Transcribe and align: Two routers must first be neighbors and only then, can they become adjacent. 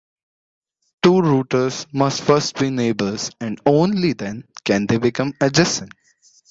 Two 1.03 1.11
routers 1.21 1.85
must 1.93 2.23
first 2.23 2.57
be 2.59 2.71
neighbors 2.71 3.29
and 3.39 3.61
only 3.67 4.13
then, 4.13 4.45
can 4.65 4.87
they 4.87 4.97
become 4.97 5.33
adjacent. 5.39 5.91